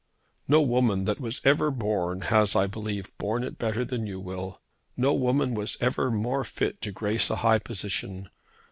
[0.47, 4.59] "No woman that was ever born has, I believe, borne it better than you will.
[4.97, 8.31] No woman was ever more fit to grace a high position.